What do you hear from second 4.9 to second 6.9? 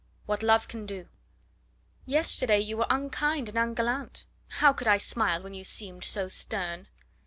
smile when you seemed so stern?"